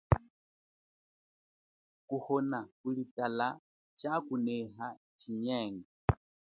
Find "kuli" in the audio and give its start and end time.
2.79-3.03